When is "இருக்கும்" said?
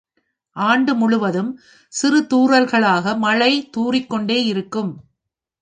4.45-4.91